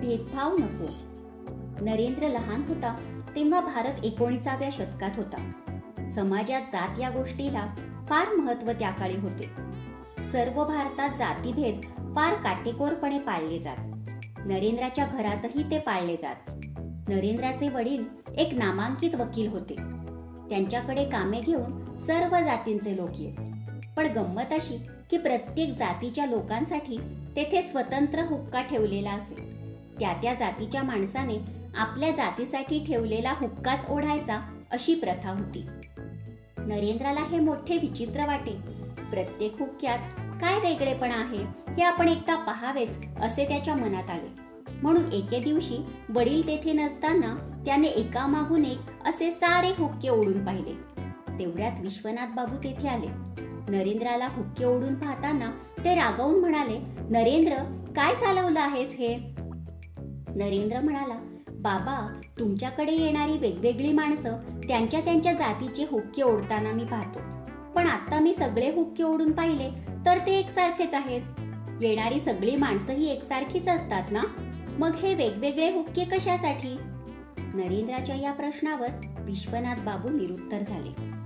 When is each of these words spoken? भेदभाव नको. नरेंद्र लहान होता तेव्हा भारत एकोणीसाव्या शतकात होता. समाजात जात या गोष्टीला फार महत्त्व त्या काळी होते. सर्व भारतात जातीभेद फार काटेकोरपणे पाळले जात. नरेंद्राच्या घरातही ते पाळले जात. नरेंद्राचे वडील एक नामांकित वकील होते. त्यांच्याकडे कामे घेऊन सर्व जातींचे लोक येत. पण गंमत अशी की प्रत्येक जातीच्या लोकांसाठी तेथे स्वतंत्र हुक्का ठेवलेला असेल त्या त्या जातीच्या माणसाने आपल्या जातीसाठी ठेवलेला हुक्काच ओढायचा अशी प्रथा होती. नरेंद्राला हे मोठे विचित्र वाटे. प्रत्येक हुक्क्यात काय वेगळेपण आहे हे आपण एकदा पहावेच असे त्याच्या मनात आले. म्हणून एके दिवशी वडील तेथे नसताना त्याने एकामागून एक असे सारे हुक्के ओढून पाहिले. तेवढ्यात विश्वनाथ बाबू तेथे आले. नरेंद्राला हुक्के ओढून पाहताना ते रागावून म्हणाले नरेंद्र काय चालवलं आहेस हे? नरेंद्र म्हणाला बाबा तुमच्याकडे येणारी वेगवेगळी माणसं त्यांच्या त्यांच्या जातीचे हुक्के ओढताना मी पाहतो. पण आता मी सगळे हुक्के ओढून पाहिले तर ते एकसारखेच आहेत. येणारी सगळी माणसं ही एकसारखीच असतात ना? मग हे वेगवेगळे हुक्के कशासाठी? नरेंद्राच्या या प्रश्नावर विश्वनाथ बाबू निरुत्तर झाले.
भेदभाव 0.00 0.56
नको. 0.56 0.86
नरेंद्र 1.84 2.28
लहान 2.28 2.64
होता 2.68 3.22
तेव्हा 3.36 3.60
भारत 3.60 4.04
एकोणीसाव्या 4.04 4.68
शतकात 4.72 5.10
होता. 5.16 5.52
समाजात 6.14 6.60
जात 6.60 7.00
या 7.00 7.10
गोष्टीला 7.10 7.66
फार 8.08 8.34
महत्त्व 8.34 8.72
त्या 8.72 8.90
काळी 8.90 9.16
होते. 9.16 9.50
सर्व 10.32 10.64
भारतात 10.64 11.10
जातीभेद 11.18 11.80
फार 12.14 12.34
काटेकोरपणे 12.34 13.18
पाळले 13.18 13.58
जात. 13.58 13.76
नरेंद्राच्या 14.44 15.06
घरातही 15.06 15.70
ते 15.70 15.78
पाळले 15.78 16.16
जात. 16.16 16.50
नरेंद्राचे 17.08 17.68
वडील 17.68 18.04
एक 18.36 18.54
नामांकित 18.54 19.14
वकील 19.14 19.48
होते. 19.48 19.74
त्यांच्याकडे 20.48 21.04
कामे 21.04 21.40
घेऊन 21.40 21.84
सर्व 21.84 22.36
जातींचे 22.36 22.96
लोक 22.96 23.10
येत. 23.18 23.34
पण 23.96 24.06
गंमत 24.06 24.52
अशी 24.52 24.86
की 25.10 25.16
प्रत्येक 25.16 25.72
जातीच्या 25.72 26.26
लोकांसाठी 26.26 26.96
तेथे 27.36 27.62
स्वतंत्र 27.62 28.18
हुक्का 28.18 28.60
ठेवलेला 28.60 29.10
असेल 29.10 29.57
त्या 30.00 30.12
त्या 30.12 30.34
जातीच्या 30.34 30.82
माणसाने 30.82 31.38
आपल्या 31.76 32.10
जातीसाठी 32.10 32.84
ठेवलेला 32.84 33.32
हुक्काच 33.32 33.86
ओढायचा 33.90 34.40
अशी 34.70 34.94
प्रथा 34.94 35.30
होती. 35.30 35.64
नरेंद्राला 36.58 37.20
हे 37.20 37.40
मोठे 37.40 37.76
विचित्र 37.76 38.26
वाटे. 38.26 38.56
प्रत्येक 39.10 39.52
हुक्क्यात 39.60 39.98
काय 40.40 40.58
वेगळेपण 40.58 41.10
आहे 41.10 41.44
हे 41.74 41.82
आपण 41.82 42.08
एकदा 42.08 42.36
पहावेच 42.36 42.96
असे 43.20 43.44
त्याच्या 43.44 43.74
मनात 43.76 44.10
आले. 44.10 44.34
म्हणून 44.82 45.12
एके 45.12 45.40
दिवशी 45.40 45.84
वडील 46.08 46.46
तेथे 46.46 46.72
नसताना 46.72 47.62
त्याने 47.66 47.86
एकामागून 47.86 48.64
एक 48.64 49.08
असे 49.08 49.30
सारे 49.30 49.68
हुक्के 49.78 50.08
ओढून 50.08 50.44
पाहिले. 50.44 50.74
तेवढ्यात 51.38 51.72
विश्वनाथ 51.80 52.26
बाबू 52.26 52.56
तेथे 52.56 52.88
आले. 52.88 53.06
नरेंद्राला 53.68 54.26
हुक्के 54.26 54.64
ओढून 54.64 54.94
पाहताना 54.94 55.46
ते 55.84 55.94
रागावून 55.94 56.40
म्हणाले 56.40 56.78
नरेंद्र 57.10 57.54
काय 57.96 58.14
चालवलं 58.14 58.60
आहेस 58.60 58.94
हे? 58.98 59.37
नरेंद्र 60.36 60.80
म्हणाला 60.80 61.14
बाबा 61.50 62.20
तुमच्याकडे 62.38 62.92
येणारी 62.92 63.38
वेगवेगळी 63.38 63.92
माणसं 63.92 64.36
त्यांच्या 64.68 65.00
त्यांच्या 65.00 65.32
जातीचे 65.32 65.84
हुक्के 65.90 66.22
ओढताना 66.22 66.72
मी 66.72 66.84
पाहतो. 66.84 67.18
पण 67.74 67.86
आता 67.86 68.20
मी 68.20 68.34
सगळे 68.34 68.72
हुक्के 68.72 69.02
ओढून 69.02 69.32
पाहिले 69.32 69.70
तर 70.06 70.18
ते 70.26 70.38
एकसारखेच 70.38 70.94
आहेत. 70.94 71.20
येणारी 71.82 72.20
सगळी 72.20 72.56
माणसं 72.56 72.92
ही 72.92 73.10
एकसारखीच 73.10 73.68
असतात 73.68 74.02
ना? 74.10 74.20
मग 74.78 74.94
हे 74.94 75.14
वेगवेगळे 75.14 75.72
हुक्के 75.72 76.04
कशासाठी? 76.04 76.76
नरेंद्राच्या 77.38 78.16
या 78.16 78.32
प्रश्नावर 78.32 78.88
विश्वनाथ 79.20 79.76
बाबू 79.76 80.08
निरुत्तर 80.08 80.62
झाले. 80.62 81.18